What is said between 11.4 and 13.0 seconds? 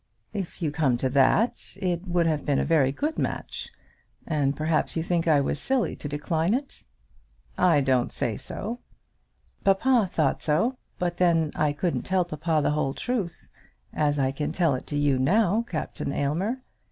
I couldn't tell papa the whole